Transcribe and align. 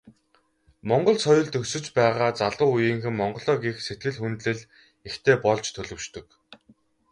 Монгол 0.89 1.17
соёлд 1.25 1.53
өсөж 1.61 1.85
байгаа 1.99 2.29
залуу 2.41 2.69
үеийнхэн 2.73 3.15
Монголоо 3.17 3.57
гэх 3.63 3.77
сэтгэл, 3.87 4.17
хүндэтгэл 4.21 4.61
ихтэй 5.07 5.35
болж 5.45 5.65
төлөвшдөг. 5.75 6.27